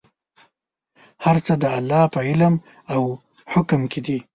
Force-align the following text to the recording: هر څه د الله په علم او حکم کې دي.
هر 1.25 1.37
څه 1.45 1.53
د 1.61 1.65
الله 1.77 2.01
په 2.13 2.19
علم 2.29 2.53
او 2.93 3.01
حکم 3.53 3.81
کې 3.91 3.99
دي. 4.05 4.19